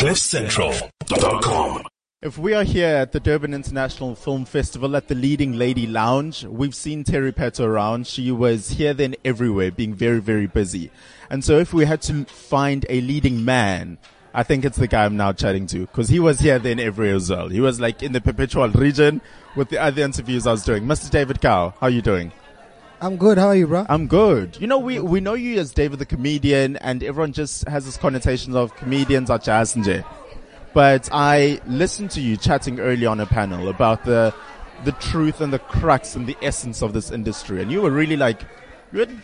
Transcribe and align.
CliffCentral.com. 0.00 1.82
If 2.22 2.38
we 2.38 2.54
are 2.54 2.64
here 2.64 2.86
at 2.86 3.12
the 3.12 3.20
Durban 3.20 3.52
International 3.52 4.14
Film 4.14 4.46
Festival 4.46 4.96
at 4.96 5.08
the 5.08 5.14
Leading 5.14 5.58
Lady 5.58 5.86
Lounge, 5.86 6.42
we've 6.46 6.74
seen 6.74 7.04
Terry 7.04 7.32
Pheto 7.34 7.66
around. 7.66 8.06
She 8.06 8.32
was 8.32 8.70
here, 8.70 8.94
then 8.94 9.14
everywhere, 9.26 9.70
being 9.70 9.92
very, 9.92 10.20
very 10.20 10.46
busy. 10.46 10.90
And 11.28 11.44
so 11.44 11.58
if 11.58 11.74
we 11.74 11.84
had 11.84 12.00
to 12.02 12.24
find 12.24 12.86
a 12.88 13.02
leading 13.02 13.44
man, 13.44 13.98
I 14.32 14.42
think 14.42 14.64
it's 14.64 14.78
the 14.78 14.88
guy 14.88 15.04
I'm 15.04 15.18
now 15.18 15.34
chatting 15.34 15.66
to 15.66 15.80
because 15.80 16.08
he 16.08 16.18
was 16.18 16.40
here 16.40 16.58
then 16.58 16.80
everywhere 16.80 17.16
as 17.16 17.28
well. 17.28 17.50
He 17.50 17.60
was 17.60 17.78
like 17.78 18.02
in 18.02 18.12
the 18.12 18.22
perpetual 18.22 18.70
region 18.70 19.20
with 19.54 19.68
the 19.68 19.76
other 19.76 20.00
interviews 20.00 20.46
I 20.46 20.52
was 20.52 20.64
doing. 20.64 20.84
Mr. 20.84 21.10
David 21.10 21.42
Kau, 21.42 21.74
how 21.78 21.88
are 21.88 21.90
you 21.90 22.00
doing? 22.00 22.32
I'm 23.02 23.16
good. 23.16 23.38
How 23.38 23.48
are 23.48 23.56
you, 23.56 23.66
bro? 23.66 23.86
I'm 23.88 24.08
good. 24.08 24.58
You 24.60 24.66
know, 24.66 24.78
we, 24.78 24.98
we 24.98 25.20
know 25.20 25.32
you 25.32 25.58
as 25.58 25.72
David 25.72 25.98
the 25.98 26.04
comedian 26.04 26.76
and 26.76 27.02
everyone 27.02 27.32
just 27.32 27.66
has 27.66 27.86
this 27.86 27.96
connotation 27.96 28.54
of 28.54 28.76
comedians 28.76 29.30
are 29.30 29.38
jazz 29.38 29.74
and 29.74 29.82
jay. 29.82 30.04
But 30.74 31.08
I 31.10 31.62
listened 31.66 32.10
to 32.12 32.20
you 32.20 32.36
chatting 32.36 32.78
early 32.78 33.06
on 33.06 33.18
a 33.18 33.24
panel 33.24 33.70
about 33.70 34.04
the, 34.04 34.34
the 34.84 34.92
truth 34.92 35.40
and 35.40 35.50
the 35.50 35.58
crux 35.58 36.14
and 36.14 36.26
the 36.26 36.36
essence 36.42 36.82
of 36.82 36.92
this 36.92 37.10
industry. 37.10 37.62
And 37.62 37.72
you 37.72 37.80
were 37.80 37.90
really 37.90 38.18
like, 38.18 38.42
you 38.92 38.98
were 38.98 39.06
you 39.06 39.18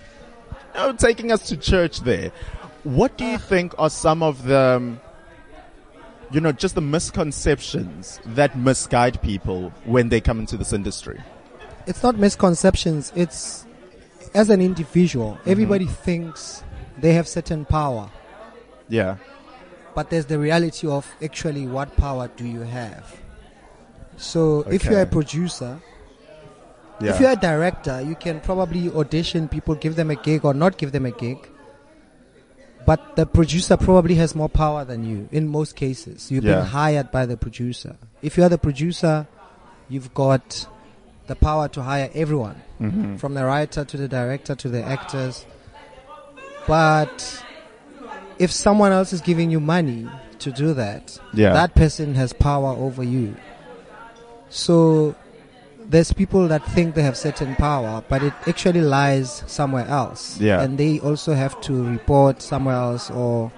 know, 0.74 0.92
taking 0.94 1.30
us 1.30 1.46
to 1.48 1.56
church 1.58 2.00
there. 2.00 2.32
What 2.84 3.18
do 3.18 3.26
you 3.26 3.36
think 3.36 3.74
are 3.78 3.90
some 3.90 4.22
of 4.22 4.44
the, 4.44 4.96
you 6.30 6.40
know, 6.40 6.52
just 6.52 6.76
the 6.76 6.80
misconceptions 6.80 8.20
that 8.24 8.56
misguide 8.56 9.20
people 9.20 9.70
when 9.84 10.08
they 10.08 10.22
come 10.22 10.38
into 10.38 10.56
this 10.56 10.72
industry? 10.72 11.20
It's 11.86 12.02
not 12.02 12.18
misconceptions. 12.18 13.12
It's 13.14 13.64
as 14.34 14.50
an 14.50 14.60
individual, 14.60 15.32
Mm-hmm. 15.40 15.50
everybody 15.50 15.86
thinks 15.86 16.62
they 17.00 17.12
have 17.14 17.26
certain 17.28 17.64
power, 17.64 18.10
Yeah. 18.88 19.16
but 19.94 20.10
there's 20.10 20.26
the 20.26 20.38
reality 20.38 20.86
of 20.88 21.06
actually 21.22 21.66
what 21.66 21.96
power 21.96 22.28
do 22.36 22.44
you 22.46 22.60
have. 22.60 23.14
So 24.16 24.60
if 24.70 24.84
you're 24.84 25.00
a 25.02 25.06
producer, 25.06 25.78
Yeah. 27.00 27.10
if 27.14 27.20
you're 27.20 27.30
a 27.32 27.36
director, 27.36 28.00
you 28.02 28.14
can 28.14 28.40
probably 28.40 28.90
audition 28.90 29.48
people, 29.48 29.74
give 29.74 29.96
them 29.96 30.10
a 30.10 30.16
gig 30.16 30.44
or 30.44 30.54
not 30.54 30.76
give 30.78 30.92
them 30.92 31.06
a 31.06 31.10
gig. 31.12 31.38
But 32.84 33.16
the 33.16 33.26
producer 33.26 33.76
probably 33.76 34.14
has 34.16 34.34
more 34.34 34.48
power 34.48 34.84
than 34.84 35.04
you 35.04 35.28
in 35.32 35.48
most 35.48 35.76
cases. 35.76 36.30
You've 36.30 36.44
Yeah. 36.44 36.56
been 36.56 36.66
hired 36.66 37.10
by 37.10 37.26
the 37.26 37.36
producer. 37.36 37.96
If 38.22 38.36
you're 38.36 38.48
the 38.48 38.58
producer, 38.58 39.26
you've 39.88 40.12
got 40.14 40.66
the 41.26 41.34
power 41.36 41.68
to 41.68 41.82
hire 41.82 42.08
everyone 42.14 42.56
Mhm. 42.80 43.18
from 43.18 43.34
the 43.34 43.44
writer 43.44 43.84
to 43.84 43.96
the 43.96 44.08
director 44.08 44.54
to 44.54 44.68
the 44.68 44.82
actors. 44.82 45.44
But 46.66 47.42
if 48.38 48.50
someone 48.52 48.92
else 48.92 49.12
is 49.12 49.20
giving 49.20 49.50
you 49.50 49.60
money 49.60 50.08
to 50.40 50.52
do 50.52 50.74
that, 50.74 51.18
Yeah. 51.32 51.52
that 51.52 51.74
person 51.74 52.14
has 52.14 52.32
power 52.32 52.70
over 52.78 53.02
you. 53.02 53.34
So 54.48 55.14
there's 55.88 56.12
people 56.12 56.48
that 56.48 56.64
think 56.66 56.94
they 56.94 57.02
have 57.02 57.16
certain 57.16 57.54
power, 57.56 58.02
but 58.08 58.22
it 58.22 58.32
actually 58.46 58.80
lies 58.80 59.42
somewhere 59.46 59.86
else. 59.88 60.38
Yeah. 60.40 60.60
And 60.60 60.76
they 60.78 60.98
also 61.00 61.34
have 61.34 61.60
to 61.62 61.84
report 61.84 62.42
somewhere 62.42 62.76
else 62.76 63.10
or 63.10 63.50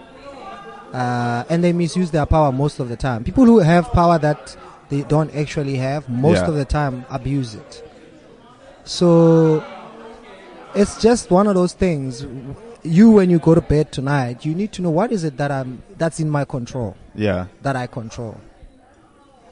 uh, 0.93 1.45
and 1.51 1.63
they 1.63 1.71
misuse 1.73 2.11
their 2.13 2.25
power 2.25 2.51
most 2.51 2.81
of 2.81 2.89
the 2.89 2.97
time. 2.97 3.23
People 3.23 3.45
who 3.45 3.59
have 3.59 3.93
power 3.93 4.19
that 4.19 4.57
they 4.89 5.03
don't 5.03 5.35
actually 5.35 5.77
have 5.77 6.09
most 6.09 6.39
Yeah. 6.43 6.49
of 6.49 6.55
the 6.55 6.65
time 6.65 7.05
abuse 7.11 7.55
it. 7.55 7.85
So 8.85 9.63
it's 10.75 11.01
just 11.01 11.31
one 11.31 11.47
of 11.47 11.55
those 11.55 11.73
things. 11.75 12.27
You, 12.83 13.11
when 13.11 13.29
you 13.29 13.39
go 13.39 13.55
to 13.55 13.61
bed 13.61 13.93
tonight, 13.93 14.45
you 14.47 14.55
need 14.55 14.73
to 14.73 14.83
know 14.83 14.91
what 14.91 15.13
is 15.13 15.25
it 15.25 15.37
that 15.37 15.51
I'm 15.51 15.83
that's 15.99 16.21
in 16.21 16.31
my 16.31 16.45
control, 16.45 16.97
Yeah. 17.15 17.47
that 17.63 17.77
I 17.77 17.87
control. 17.87 18.41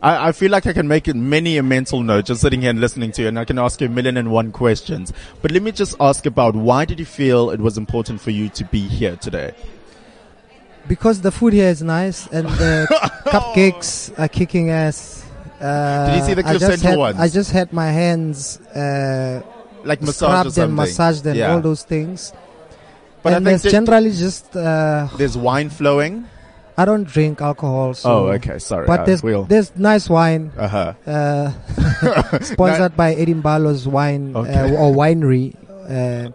I, 0.02 0.28
I 0.28 0.32
feel 0.32 0.50
like 0.50 0.66
I 0.66 0.72
can 0.72 0.86
make 0.88 1.08
it 1.08 1.16
many 1.16 1.56
a 1.58 1.62
mental 1.62 2.02
note 2.02 2.26
just 2.26 2.40
sitting 2.40 2.60
here 2.60 2.70
and 2.70 2.80
listening 2.80 3.12
to 3.12 3.22
you 3.22 3.28
and 3.28 3.38
I 3.38 3.44
can 3.44 3.58
ask 3.58 3.80
you 3.80 3.88
a 3.88 3.90
million 3.90 4.16
and 4.16 4.30
one 4.30 4.52
questions. 4.52 5.12
But 5.42 5.50
let 5.50 5.62
me 5.62 5.72
just 5.72 5.96
ask 6.00 6.24
about 6.26 6.54
why 6.54 6.84
did 6.84 6.98
you 7.00 7.04
feel 7.06 7.50
it 7.50 7.60
was 7.60 7.76
important 7.76 8.20
for 8.20 8.30
you 8.30 8.48
to 8.50 8.64
be 8.64 8.80
here 8.80 9.16
today? 9.16 9.52
Because 10.86 11.20
the 11.22 11.32
food 11.32 11.52
here 11.52 11.68
is 11.68 11.82
nice 11.82 12.26
and 12.28 12.46
the 12.46 12.86
cupcakes 13.26 14.16
are 14.18 14.28
kicking 14.28 14.70
ass. 14.70 15.25
Uh, 15.60 16.06
Did 16.10 16.16
you 16.20 16.24
see 16.26 16.34
the 16.34 16.42
Cliff 16.42 16.60
Central 16.60 16.90
had, 16.92 16.98
ones? 16.98 17.16
I 17.18 17.28
just 17.28 17.50
had 17.50 17.72
my 17.72 17.90
hands 17.90 18.60
uh, 18.74 19.42
Like 19.84 20.00
massage 20.02 20.12
or 20.12 20.12
scrubbed 20.12 20.52
something? 20.52 20.64
and 20.64 20.76
massaged 20.76 21.26
and 21.26 21.36
Yeah. 21.36 21.52
all 21.54 21.60
those 21.60 21.82
things. 21.84 22.32
But 23.22 23.32
I 23.32 23.36
think 23.36 23.44
there's 23.46 23.62
generally 23.72 24.10
just 24.12 24.54
uh, 24.56 25.08
There's 25.16 25.36
wine 25.36 25.70
flowing. 25.70 26.26
I 26.78 26.84
don't 26.84 27.04
drink 27.04 27.40
alcohol. 27.40 27.94
So 27.94 28.10
oh, 28.10 28.32
okay. 28.32 28.58
Sorry. 28.58 28.86
But 28.86 29.00
uh, 29.00 29.04
there's 29.06 29.22
we'll- 29.22 29.44
there's 29.44 29.74
nice 29.76 30.10
wine. 30.10 30.52
uh-huh. 30.56 30.92
Uh, 31.06 32.38
sponsored 32.42 32.94
by 32.96 33.14
Edinburgh's 33.14 33.88
wine 33.88 34.36
Okay. 34.36 34.52
uh, 34.76 34.76
or 34.76 34.92
winery. 34.94 35.56
Uh, 35.88 36.30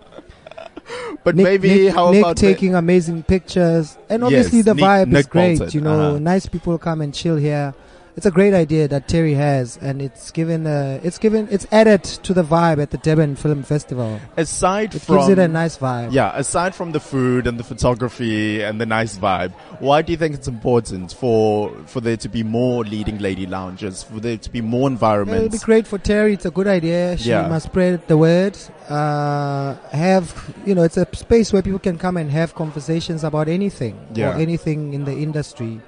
But 1.24 1.36
Nick, 1.36 1.44
maybe 1.46 1.70
Nick, 1.86 1.94
how 1.94 2.10
Nick 2.12 2.22
about 2.22 2.38
taking 2.38 2.74
amazing 2.76 3.22
pictures, 3.24 3.96
and 4.10 4.24
obviously 4.24 4.58
Yes, 4.60 4.66
the 4.66 4.74
Nick- 4.74 4.84
vibe 4.84 5.08
is 5.08 5.14
Nick 5.14 5.30
great. 5.30 5.60
Bolton, 5.60 5.76
You 5.78 5.82
know, 5.82 6.00
uh-huh. 6.10 6.20
nice 6.20 6.48
people 6.48 6.78
come 6.80 7.00
and 7.02 7.14
chill 7.14 7.36
here. 7.38 7.74
It's 8.18 8.26
a 8.26 8.32
great 8.32 8.54
idea 8.54 8.88
that 8.90 9.08
Terry 9.08 9.34
has, 9.36 9.78
and 9.78 10.02
it's 10.02 10.32
given 10.32 10.68
uh, 10.68 11.00
it's 11.02 11.18
given 11.18 11.48
it's 11.50 11.66
added 11.72 12.04
to 12.04 12.34
the 12.34 12.44
vibe 12.44 12.82
at 12.82 12.92
the 12.92 12.98
Durban 12.98 13.36
Film 13.38 13.64
Festival. 13.64 14.20
aside 14.36 14.94
It 14.96 15.02
from 15.02 15.16
gives 15.18 15.30
it 15.30 15.40
a 15.40 15.48
nice 15.48 15.78
vibe. 15.78 16.12
yeah, 16.12 16.32
aside 16.36 16.76
from 16.76 16.92
the 16.92 17.00
food 17.00 17.48
and 17.48 17.58
the 17.58 17.64
photography 17.64 18.62
and 18.64 18.82
the 18.82 18.86
nice 18.86 19.18
vibe, 19.18 19.52
why 19.80 20.02
do 20.02 20.12
you 20.12 20.18
think 20.18 20.36
it's 20.36 20.50
important 20.50 21.14
for 21.14 21.72
for 21.86 22.02
there 22.02 22.18
to 22.18 22.28
be 22.28 22.44
more 22.44 22.84
leading 22.84 23.18
lady 23.20 23.46
lounges, 23.46 24.04
for 24.04 24.20
there 24.20 24.38
to 24.38 24.50
be 24.52 24.60
more 24.62 24.90
environments? 24.90 25.46
It'll 25.46 25.60
be 25.60 25.66
great 25.66 25.88
for 25.88 25.98
Terry. 25.98 26.34
It's 26.34 26.46
a 26.46 26.52
good 26.52 26.68
idea. 26.68 27.18
She 27.18 27.30
Yeah. 27.30 27.48
must 27.48 27.68
spread 27.68 28.08
the 28.08 28.18
word. 28.18 28.58
Uh, 28.90 29.76
have 29.92 30.54
you 30.66 30.76
know? 30.76 30.84
It's 30.84 30.98
a 30.98 31.08
space 31.14 31.54
where 31.54 31.62
people 31.62 31.80
can 31.80 31.98
come 31.98 32.18
and 32.18 32.30
have 32.30 32.54
conversations 32.56 33.24
about 33.24 33.48
anything 33.48 33.96
Yeah. 34.14 34.32
or 34.32 34.34
anything 34.34 34.94
in 34.94 35.06
the 35.06 35.14
industry, 35.14 35.80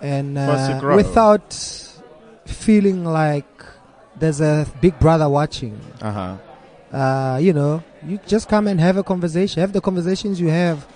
and 0.00 0.36
For 0.36 0.50
us 0.52 0.68
to 0.80 0.92
uh, 0.92 0.96
without 0.96 1.52
feeling 2.46 3.04
like 3.04 3.46
there's 4.18 4.40
a 4.40 4.66
big 4.80 4.98
brother 4.98 5.28
watching. 5.28 5.78
Uh 6.00 6.12
huh. 6.12 6.36
Uh, 6.96 7.38
you 7.38 7.52
know, 7.52 7.82
you 8.06 8.18
just 8.26 8.48
come 8.48 8.66
and 8.66 8.80
have 8.80 8.96
a 8.96 9.02
conversation. 9.02 9.60
Have 9.60 9.72
the 9.72 9.80
conversations 9.80 10.40
you 10.40 10.48
have 10.48 10.86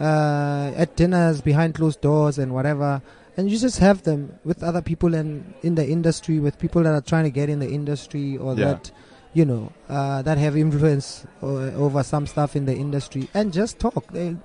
uh, 0.00 0.72
at 0.76 0.96
dinners 0.96 1.40
behind 1.40 1.74
closed 1.74 2.00
doors 2.00 2.38
and 2.38 2.52
whatever, 2.52 3.00
and 3.36 3.50
you 3.50 3.56
just 3.58 3.78
have 3.78 4.02
them 4.02 4.38
with 4.44 4.62
other 4.62 4.82
people 4.82 5.14
and 5.14 5.54
in 5.62 5.74
the 5.76 5.86
industry, 5.88 6.40
with 6.40 6.58
people 6.58 6.82
that 6.82 6.92
are 6.92 7.00
trying 7.00 7.24
to 7.24 7.30
get 7.30 7.48
in 7.48 7.60
the 7.60 7.68
industry 7.70 8.36
or 8.36 8.54
Yeah. 8.54 8.66
that 8.66 8.90
you 9.34 9.44
know 9.44 9.72
uh, 9.88 10.22
that 10.22 10.36
have 10.38 10.56
influence 10.56 11.24
o- 11.42 11.70
over 11.76 12.02
some 12.02 12.26
stuff 12.26 12.56
in 12.56 12.64
the 12.66 12.74
industry, 12.74 13.28
and 13.32 13.52
just 13.52 13.78
talk. 13.78 14.12
They, 14.12 14.36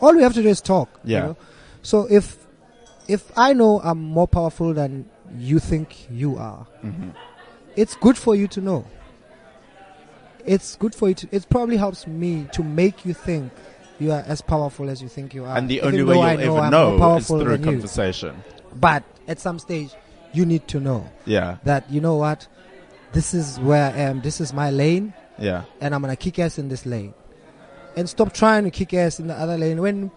all 0.00 0.14
we 0.14 0.22
have 0.22 0.34
to 0.34 0.42
do 0.42 0.48
is 0.48 0.60
talk. 0.60 0.88
you 1.04 1.12
Yeah. 1.14 1.20
know? 1.20 1.36
So 1.82 2.06
if 2.10 2.36
if 3.08 3.32
I 3.36 3.54
know 3.54 3.80
I'm 3.82 3.98
more 3.98 4.28
powerful 4.28 4.74
than 4.74 5.08
you 5.36 5.58
think 5.58 6.06
you 6.10 6.36
are, 6.36 6.66
hmm 6.82 7.10
it's 7.76 7.94
good 7.94 8.18
for 8.18 8.34
you 8.34 8.48
to 8.48 8.60
know. 8.60 8.84
It's 10.44 10.74
good 10.76 10.96
for 10.96 11.08
you 11.08 11.14
to. 11.14 11.28
It 11.30 11.48
probably 11.48 11.76
helps 11.76 12.08
me 12.08 12.48
to 12.50 12.64
make 12.64 13.04
you 13.04 13.14
think 13.14 13.52
you 14.00 14.10
are 14.10 14.24
as 14.26 14.40
powerful 14.40 14.90
as 14.90 15.00
you 15.00 15.08
think 15.08 15.32
you 15.32 15.44
are. 15.44 15.56
And 15.56 15.68
the 15.70 15.82
only 15.82 16.02
way 16.02 16.16
you'll 16.16 16.24
I 16.24 16.36
know 16.36 16.56
ever 16.56 16.58
I'm 16.60 16.70
know 16.72 17.16
is 17.16 17.26
through 17.28 17.40
a 17.40 17.44
than 17.44 17.60
you. 17.60 17.66
conversation. 17.66 18.42
But 18.74 19.04
at 19.28 19.38
some 19.38 19.60
stage, 19.60 19.90
you 20.32 20.44
need 20.44 20.66
to 20.68 20.80
know 20.80 21.08
Yeah, 21.24 21.58
that 21.62 21.88
you 21.88 22.00
know 22.00 22.16
what, 22.16 22.48
this 23.12 23.32
is 23.32 23.60
where 23.60 23.92
I 23.92 23.96
am. 23.96 24.22
This 24.22 24.40
is 24.40 24.52
my 24.52 24.70
lane, 24.70 25.14
yeah, 25.38 25.64
and 25.80 25.94
I'm 25.94 26.00
gonna 26.00 26.16
kick 26.16 26.40
ass 26.40 26.58
in 26.58 26.68
this 26.68 26.84
lane, 26.84 27.14
and 27.96 28.08
stop 28.08 28.32
trying 28.32 28.64
to 28.64 28.70
kick 28.72 28.92
ass 28.92 29.20
in 29.20 29.28
the 29.28 29.34
other 29.34 29.56
lane 29.56 29.80
when 29.80 30.10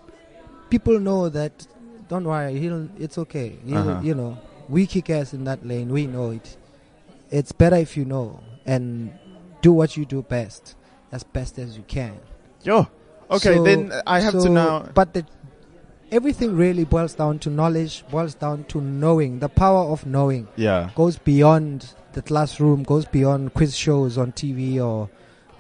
people 0.72 1.00
know 1.00 1.30
that. 1.30 1.68
Don't 2.12 2.26
worry, 2.26 2.60
he'll. 2.60 2.90
It's 3.00 3.18
okay. 3.18 3.56
He'll, 3.66 3.78
Uh-huh. 3.78 4.02
You 4.04 4.16
know, 4.16 4.38
we 4.68 4.86
kick 4.86 5.10
ass 5.10 5.34
in 5.34 5.46
that 5.46 5.66
lane. 5.66 5.88
We 5.90 6.08
know 6.08 6.32
it. 6.32 6.58
It's 7.30 7.54
better 7.54 7.78
if 7.78 7.96
you 7.96 8.04
know 8.04 8.42
and 8.66 9.14
do 9.62 9.72
what 9.72 9.96
you 9.96 10.04
do 10.04 10.22
best, 10.22 10.76
as 11.14 11.24
best 11.24 11.58
as 11.58 11.78
you 11.78 11.84
can. 11.88 12.16
yo. 12.64 12.86
Okay, 13.30 13.56
So- 13.56 13.64
then 13.64 13.94
I 14.06 14.20
have 14.20 14.34
to 14.34 14.42
so- 14.42 14.52
now. 14.52 14.90
But 14.94 15.14
the, 15.14 15.26
everything 16.12 16.58
really 16.58 16.84
boils 16.84 17.14
down 17.14 17.40
to 17.40 17.50
knowledge, 17.50 18.04
boils 18.12 18.36
down 18.36 18.66
to 18.66 18.82
knowing. 18.82 19.40
The 19.40 19.48
power 19.48 19.84
of 19.94 20.06
knowing 20.06 20.50
Yeah, 20.58 20.90
goes 20.96 21.18
beyond 21.18 21.94
the 22.12 22.22
classroom, 22.22 22.84
goes 22.84 23.06
beyond 23.06 23.54
quiz 23.54 23.74
shows 23.78 24.18
on 24.18 24.34
TV 24.34 24.82
or 24.86 25.10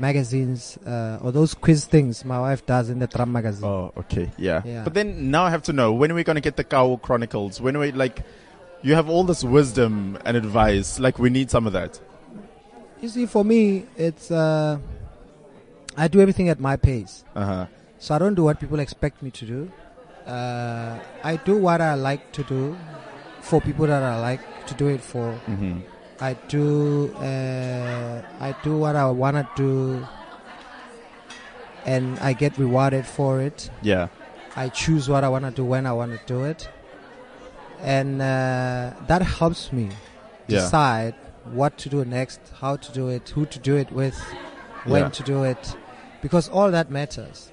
magazines 0.01 0.77
uh, 0.86 1.19
or 1.21 1.31
those 1.31 1.53
quiz 1.53 1.86
things 1.86 2.25
my 2.25 2.39
wife 2.39 2.65
does 2.65 2.89
in 2.89 3.00
the 3.00 3.07
drum 3.07 3.31
magazine. 3.31 3.69
Oh, 3.69 3.94
okay, 3.98 4.30
yeah. 4.38 4.62
Yeah. 4.65 4.83
But 4.83 4.94
then 4.95 5.30
now 5.31 5.44
I 5.44 5.51
have 5.51 5.63
to 5.69 5.74
know 5.74 5.94
when 5.94 6.12
are 6.12 6.15
we 6.15 6.24
gonna 6.24 6.42
get 6.42 6.56
the 6.57 6.63
Kau 6.63 6.98
Chronicles? 6.98 7.62
When 7.62 7.75
are 7.77 7.80
we 7.80 7.92
like? 7.92 8.24
You 8.81 8.95
have 8.95 9.09
all 9.09 9.24
this 9.24 9.44
wisdom 9.44 10.18
and 10.25 10.36
advice. 10.36 11.00
Like 11.00 11.19
we 11.19 11.30
need 11.30 11.51
some 11.51 11.68
of 11.68 11.74
that. 11.74 12.01
You 13.00 13.09
see, 13.09 13.25
for 13.27 13.44
me, 13.45 13.86
it's 13.95 14.31
uh, 14.31 14.80
I 15.95 16.07
do 16.07 16.19
everything 16.19 16.50
at 16.50 16.59
my 16.59 16.75
pace. 16.77 17.24
Uh 17.36 17.45
huh. 17.45 17.65
So 18.00 18.15
I 18.15 18.18
don't 18.18 18.33
do 18.33 18.44
what 18.44 18.59
people 18.59 18.80
expect 18.80 19.21
me 19.21 19.30
to 19.31 19.45
do. 19.45 19.71
Uh, 20.25 20.98
I 21.24 21.38
do 21.38 21.57
what 21.57 21.81
I 21.81 21.94
like 21.94 22.31
to 22.33 22.44
do 22.44 22.75
for 23.42 23.62
people 23.62 23.86
that 23.88 24.01
I 24.01 24.19
like 24.19 24.42
to 24.68 24.74
do 24.74 24.88
it 24.88 25.01
for. 25.01 25.33
hmm 25.45 25.80
I 26.21 26.33
do 26.53 27.09
uh, 27.18 28.21
I 28.51 28.63
do 28.63 28.77
what 28.77 28.95
I 28.98 29.09
wanna 29.09 29.48
do, 29.56 30.06
and 31.86 32.19
I 32.19 32.33
get 32.33 32.57
rewarded 32.57 33.06
for 33.06 33.39
it. 33.42 33.69
Yeah. 33.81 34.07
I 34.57 34.68
choose 34.69 35.07
what 35.07 35.24
I 35.24 35.30
wanna 35.30 35.51
do 35.51 35.63
when 35.63 35.86
I 35.86 35.94
wanna 35.94 36.19
do 36.25 36.44
it, 36.44 36.69
and 37.81 38.21
uh, 38.21 38.92
that 39.07 39.21
helps 39.21 39.71
me 39.71 39.89
Yeah. 40.48 40.59
decide 40.59 41.15
what 41.45 41.77
to 41.80 41.89
do 41.89 42.03
next, 42.03 42.39
how 42.59 42.75
to 42.75 42.92
do 42.92 43.07
it, 43.07 43.30
who 43.30 43.45
to 43.45 43.59
do 43.59 43.77
it 43.77 43.92
with, 43.92 44.19
when 44.86 45.03
Yeah. 45.03 45.09
to 45.09 45.24
do 45.24 45.44
it, 45.44 45.75
because 46.21 46.50
all 46.50 46.69
that 46.71 46.92
matters. 46.92 47.51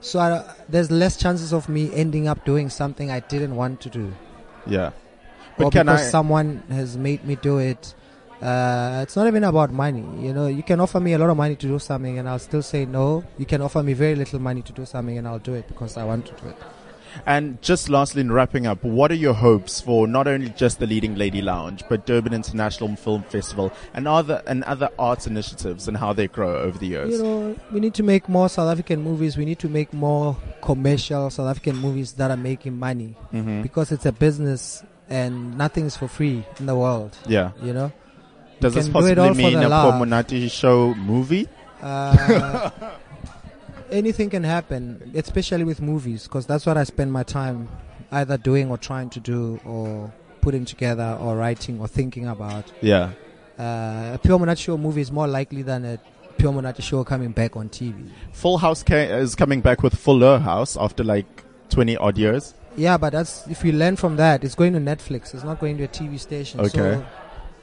So 0.00 0.18
I, 0.20 0.42
there's 0.68 0.90
less 0.90 1.16
chances 1.16 1.52
of 1.52 1.68
me 1.68 1.90
ending 1.94 2.26
up 2.26 2.44
doing 2.46 2.70
something 2.70 3.10
I 3.10 3.20
didn't 3.20 3.54
want 3.56 3.80
to 3.82 3.90
do, 3.90 4.14
Yeah. 4.66 4.86
or 4.88 4.92
But 5.64 5.72
can 5.72 5.86
because 5.86 6.06
I? 6.06 6.10
someone 6.10 6.62
has 6.70 6.96
made 6.96 7.24
me 7.26 7.36
do 7.36 7.58
it. 7.58 7.94
Uh, 8.40 9.00
it's 9.02 9.16
not 9.16 9.26
even 9.26 9.44
about 9.44 9.72
money. 9.72 10.04
You 10.18 10.32
know, 10.32 10.46
you 10.46 10.62
can 10.62 10.80
offer 10.80 10.98
me 11.00 11.12
a 11.12 11.18
lot 11.18 11.30
of 11.30 11.36
money 11.36 11.56
to 11.56 11.66
do 11.66 11.78
something, 11.78 12.18
and 12.18 12.28
I'll 12.28 12.38
still 12.38 12.62
say 12.62 12.86
no. 12.86 13.22
You 13.38 13.46
can 13.46 13.60
offer 13.60 13.82
me 13.82 13.92
very 13.92 14.14
little 14.14 14.38
money 14.38 14.62
to 14.62 14.72
do 14.72 14.86
something, 14.86 15.18
and 15.18 15.28
I'll 15.28 15.38
do 15.38 15.54
it 15.54 15.68
because 15.68 15.96
I 15.96 16.04
want 16.04 16.26
to 16.26 16.32
do 16.42 16.48
it. 16.48 16.56
And 17.26 17.60
just 17.60 17.88
lastly, 17.88 18.20
in 18.20 18.32
wrapping 18.32 18.66
up, 18.66 18.82
what 18.84 19.10
are 19.10 19.16
your 19.16 19.34
hopes 19.34 19.80
for 19.80 20.06
not 20.06 20.26
only 20.26 20.50
just 20.50 20.78
the 20.78 20.86
Leading 20.86 21.16
Lady 21.16 21.42
Lounge, 21.42 21.82
but 21.88 22.06
Durban 22.06 22.32
International 22.32 22.94
Film 22.96 23.22
Festival 23.24 23.72
and 23.94 24.06
other 24.06 24.42
and 24.46 24.62
other 24.64 24.90
arts 24.98 25.26
initiatives 25.26 25.88
and 25.88 25.96
how 25.96 26.12
they 26.12 26.28
grow 26.28 26.58
over 26.58 26.78
the 26.78 26.86
years? 26.86 27.10
You 27.10 27.22
know, 27.22 27.56
we 27.72 27.80
need 27.80 27.94
to 27.94 28.02
make 28.02 28.28
more 28.28 28.48
South 28.48 28.70
African 28.70 29.02
movies. 29.02 29.36
We 29.36 29.44
need 29.44 29.58
to 29.58 29.68
make 29.68 29.92
more 29.92 30.36
commercial 30.62 31.30
South 31.30 31.48
African 31.48 31.76
movies 31.76 32.12
that 32.14 32.30
are 32.30 32.36
making 32.36 32.78
money 32.78 33.16
hmm 33.30 33.62
because 33.62 33.92
it's 33.92 34.06
a 34.06 34.12
business 34.12 34.82
and 35.08 35.58
nothing 35.58 35.86
is 35.86 35.96
for 35.96 36.08
free 36.08 36.44
in 36.58 36.66
the 36.66 36.76
world. 36.76 37.16
Yeah. 37.26 37.50
You 37.62 37.72
know, 37.72 37.92
Does 38.60 38.74
this 38.74 38.86
do 38.86 38.92
possibly 38.92 39.34
mean 39.34 39.58
a 39.58 39.68
love. 39.68 39.94
Pure 39.94 40.06
Monate 40.06 40.50
show 40.50 40.94
movie? 40.94 41.48
uh, 41.82 42.70
anything 43.90 44.30
can 44.30 44.44
happen, 44.44 45.12
especially 45.14 45.64
with 45.64 45.80
movies, 45.80 46.24
because 46.24 46.46
that's 46.46 46.66
what 46.66 46.76
I 46.76 46.84
spend 46.84 47.12
my 47.12 47.22
time 47.22 47.68
either 48.12 48.36
doing 48.36 48.70
or 48.70 48.78
trying 48.78 49.10
to 49.10 49.20
do, 49.20 49.60
or 49.64 50.12
putting 50.40 50.64
together, 50.64 51.16
or 51.20 51.36
writing, 51.36 51.80
or 51.80 51.88
thinking 51.88 52.26
about. 52.26 52.70
Yeah. 52.80 53.12
Uh, 53.58 54.12
a 54.14 54.20
Pure 54.22 54.38
Monate 54.38 54.58
show 54.58 54.76
movie 54.78 55.00
is 55.00 55.12
more 55.12 55.26
likely 55.26 55.62
than 55.62 55.84
a 55.84 55.98
Pure 56.38 56.52
Monate 56.52 56.82
show 56.82 57.04
coming 57.04 57.32
back 57.32 57.56
on 57.56 57.68
TV. 57.68 58.08
Full 58.32 58.58
House 58.58 58.82
ca- 58.82 58.94
is 58.94 59.34
coming 59.34 59.60
back 59.60 59.82
with 59.82 59.94
Fuller 59.94 60.38
House 60.38 60.76
after 60.78 61.04
like 61.04 61.44
20 61.70 61.96
odd 61.98 62.16
years. 62.18 62.54
Yeah, 62.76 62.96
but 62.96 63.10
that's 63.12 63.46
if 63.48 63.64
you 63.64 63.72
learn 63.72 63.96
from 63.96 64.16
that, 64.16 64.44
it's 64.44 64.54
going 64.54 64.72
to 64.72 64.78
Netflix. 64.78 65.34
It's 65.34 65.44
not 65.44 65.58
going 65.60 65.76
to 65.78 65.84
a 65.84 65.88
TV 65.88 66.18
station. 66.18 66.60
Okay. 66.60 66.70
So 66.70 67.06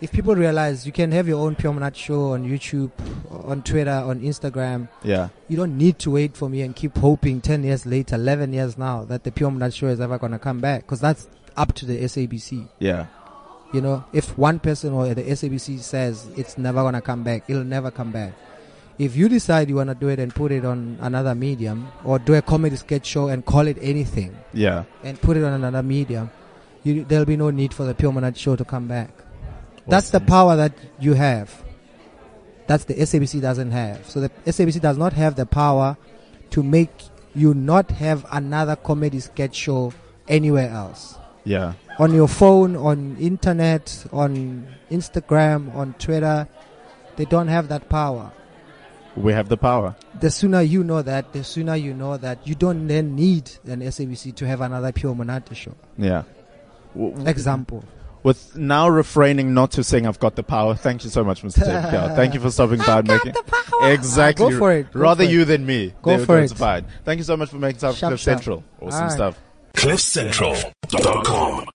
if 0.01 0.11
people 0.11 0.35
realize 0.35 0.85
you 0.85 0.91
can 0.91 1.11
have 1.11 1.27
your 1.27 1.39
own 1.39 1.55
Pure 1.55 1.91
show 1.93 2.33
on 2.33 2.45
YouTube, 2.47 2.91
on 3.31 3.63
Twitter, 3.63 3.89
on 3.91 4.21
Instagram, 4.21 4.87
Yeah. 5.03 5.29
you 5.47 5.57
don't 5.57 5.77
need 5.77 5.97
to 5.99 6.11
wait 6.11 6.37
for 6.37 6.49
me 6.49 6.61
and 6.61 6.75
keep 6.75 6.97
hoping 6.97 7.41
10 7.41 7.63
years 7.63 7.85
later, 7.85 8.15
11 8.15 8.53
years 8.53 8.77
now, 8.77 9.03
that 9.05 9.23
the 9.23 9.31
Pure 9.31 9.71
show 9.71 9.87
is 9.87 9.99
ever 9.99 10.17
going 10.17 10.33
to 10.33 10.39
come 10.39 10.59
back. 10.59 10.81
Because 10.81 10.99
that's 10.99 11.27
up 11.55 11.73
to 11.73 11.85
the 11.85 11.97
SABC. 12.03 12.67
Yeah. 12.79 13.07
You 13.73 13.81
know, 13.81 14.05
if 14.13 14.37
one 14.37 14.59
person 14.59 14.93
or 14.93 15.13
the 15.13 15.23
SABC 15.23 15.79
says 15.79 16.27
it's 16.37 16.57
never 16.57 16.81
going 16.81 16.93
to 16.93 17.01
come 17.01 17.23
back, 17.23 17.43
it'll 17.49 17.63
never 17.63 17.91
come 17.91 18.11
back. 18.11 18.33
If 18.99 19.15
you 19.15 19.29
decide 19.29 19.69
you 19.69 19.75
want 19.75 19.89
to 19.89 19.95
do 19.95 20.07
it 20.07 20.19
and 20.19 20.33
put 20.33 20.51
it 20.51 20.63
on 20.65 20.97
another 21.01 21.35
medium, 21.35 21.87
or 22.03 22.17
do 22.17 22.33
a 22.35 22.41
comedy 22.41 22.75
sketch 22.75 23.05
show 23.05 23.27
and 23.27 23.45
call 23.45 23.67
it 23.67 23.77
anything, 23.81 24.35
Yeah. 24.53 24.83
and 25.03 25.19
put 25.21 25.37
it 25.37 25.43
on 25.43 25.53
another 25.53 25.83
medium, 25.83 26.29
you, 26.83 27.03
there'll 27.03 27.25
be 27.25 27.37
no 27.37 27.49
need 27.49 27.73
for 27.73 27.83
the 27.83 27.93
Pure 27.93 28.31
show 28.35 28.55
to 28.55 28.63
come 28.65 28.87
back. 28.87 29.09
That's 29.87 30.09
the 30.09 30.19
power 30.19 30.55
that 30.55 30.73
you 30.99 31.13
have. 31.13 31.63
That's 32.67 32.83
the 32.85 32.95
SABC 32.95 33.41
doesn't 33.41 33.71
have. 33.71 34.09
So 34.09 34.19
the 34.19 34.29
SABC 34.45 34.81
does 34.81 34.97
not 34.97 35.13
have 35.13 35.35
the 35.35 35.45
power 35.45 35.97
to 36.51 36.63
make 36.63 36.91
you 37.33 37.53
not 37.53 37.91
have 37.91 38.25
another 38.31 38.75
comedy 38.75 39.19
sketch 39.19 39.55
show 39.55 39.93
anywhere 40.27 40.69
else. 40.69 41.17
Yeah. 41.45 41.73
On 41.99 42.13
your 42.13 42.27
phone, 42.27 42.75
on 42.75 43.15
internet, 43.17 44.05
on 44.11 44.67
Instagram, 44.91 45.73
on 45.73 45.93
Twitter, 45.93 46.47
they 47.15 47.25
don't 47.25 47.47
have 47.47 47.69
that 47.69 47.87
power. 47.89 48.31
We 49.15 49.33
have 49.33 49.49
the 49.49 49.57
power. 49.57 49.95
The 50.19 50.29
sooner 50.29 50.61
you 50.61 50.83
know 50.83 51.01
that, 51.01 51.33
the 51.33 51.43
sooner 51.43 51.75
you 51.75 51.93
know 51.93 52.17
that 52.17 52.45
you 52.45 52.53
don't 52.53 52.87
then 52.87 53.15
need 53.15 53.49
an 53.65 53.79
SABC 53.81 54.35
to 54.35 54.45
have 54.47 54.61
another 54.61 54.91
Pure 54.91 55.15
Monate 55.15 55.55
show. 55.55 55.73
Yeah. 55.97 56.23
W- 56.93 57.25
Example. 57.27 57.83
With 58.27 58.57
now 58.57 58.89
refraining 58.89 59.53
not 59.53 59.71
to 59.71 59.85
sing 59.85 60.05
I've 60.05 60.19
got 60.19 60.35
the 60.35 60.43
power. 60.43 60.75
Thank 60.75 61.05
you 61.05 61.09
so 61.09 61.23
much, 61.23 61.43
Mr. 61.43 61.63
David 61.63 61.89
Kau. 61.91 62.13
Thank 62.13 62.33
you 62.33 62.41
for 62.41 62.51
stopping 62.51 62.79
by 62.79 62.99
and 62.99 63.07
making 63.07 63.33
exactly 63.83 64.51
Go 64.51 64.59
for 64.59 64.73
it. 64.73 64.91
Go 64.91 64.99
rather 64.99 65.23
for 65.23 65.29
it. 65.29 65.33
you 65.33 65.45
than 65.45 65.65
me. 65.65 65.93
Go 66.01 66.17
There 66.17 66.25
for 66.25 66.37
it. 66.39 66.51
fine. 66.51 66.85
Thank 67.05 67.19
you 67.19 67.23
so 67.23 67.37
much 67.37 67.51
for 67.51 67.55
making 67.55 67.79
time 67.79 67.93
for 67.93 68.07
Cliff. 68.07 68.19
Central. 68.19 68.65
Awesome 68.81 68.93
All 68.95 69.07
right. 69.07 69.11
stuff. 69.13 69.39
CliffCentral.com. 69.75 71.69